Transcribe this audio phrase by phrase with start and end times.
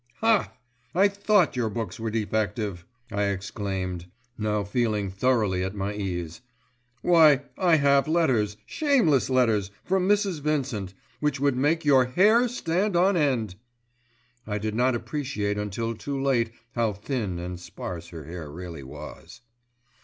[0.21, 0.51] "Ha!
[0.95, 6.41] I thought your books were defective," I exclaimed, now feeling thoroughly at my ease.
[7.03, 10.41] "Why, I have letters, shameless letters, from Mrs.
[10.41, 13.53] Vincent, which would make your hair stand on end."
[14.47, 19.41] I did not appreciate until too late how thin and sparse her hair really was.